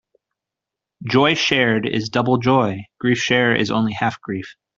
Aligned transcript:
Joy 1.07 1.35
shared 1.35 1.85
is 1.85 2.09
double 2.09 2.37
joy; 2.37 2.85
grief 2.99 3.19
shared 3.19 3.61
is 3.61 3.69
only 3.69 3.93
half 3.93 4.19
grief. 4.19 4.55